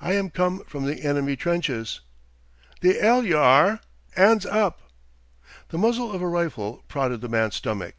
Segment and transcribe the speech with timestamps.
[0.00, 2.00] I am come from the enemy trenches."
[2.80, 3.80] "The 'ell yer are!
[4.16, 4.80] 'Ands up!"
[5.68, 7.94] The muzzle of a rifle prodded the man's stomach.